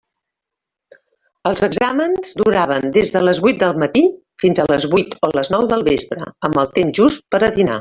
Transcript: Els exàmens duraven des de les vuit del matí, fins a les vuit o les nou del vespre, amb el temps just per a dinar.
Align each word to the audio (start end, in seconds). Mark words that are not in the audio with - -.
Els 1.49 1.61
exàmens 1.67 2.31
duraven 2.39 2.89
des 2.95 3.13
de 3.17 3.21
les 3.27 3.41
vuit 3.47 3.59
del 3.65 3.77
matí, 3.85 4.03
fins 4.45 4.63
a 4.63 4.67
les 4.73 4.89
vuit 4.95 5.15
o 5.29 5.31
les 5.41 5.53
nou 5.57 5.69
del 5.75 5.85
vespre, 5.93 6.33
amb 6.51 6.61
el 6.65 6.75
temps 6.81 6.99
just 7.03 7.29
per 7.37 7.43
a 7.43 7.53
dinar. 7.61 7.79